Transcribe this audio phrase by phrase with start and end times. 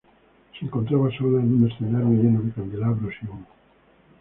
[0.57, 3.45] Se encontraba sola en un escenario lleno de candelabros y humo.